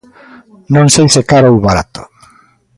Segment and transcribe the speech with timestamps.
[0.73, 2.01] Non sei se caro ou barato.